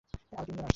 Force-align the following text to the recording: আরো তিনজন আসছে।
আরো 0.31 0.43
তিনজন 0.47 0.61
আসছে। 0.61 0.69